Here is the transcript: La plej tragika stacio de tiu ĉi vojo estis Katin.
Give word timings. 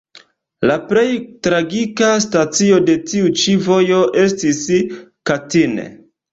La 0.69 0.77
plej 0.87 1.03
tragika 1.47 2.09
stacio 2.25 2.81
de 2.89 2.97
tiu 3.11 3.31
ĉi 3.43 3.55
vojo 3.69 4.03
estis 4.27 4.65
Katin. 5.33 5.81